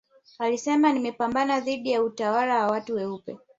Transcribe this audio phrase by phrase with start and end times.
[0.39, 3.37] alisema nimepambana dhidi ya utawala wa watu weupe